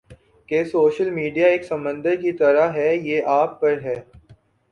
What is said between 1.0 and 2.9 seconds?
media ایک سمندر کی طرح